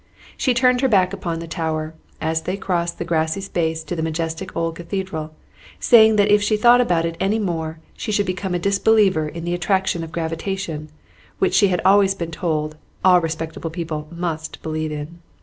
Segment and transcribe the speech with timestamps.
[0.35, 4.01] She turned her back upon the tower, as they crossed the grassy space to the
[4.01, 5.35] majestic old Cathedral,
[5.79, 9.43] saying that if she thought about it any more, she should become a disbeliever in
[9.45, 10.89] the attraction of gravitation,
[11.37, 15.19] which she had always been told all respectable people must believe in.